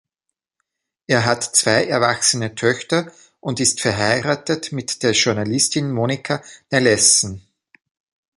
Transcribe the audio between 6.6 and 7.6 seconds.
Nellessen.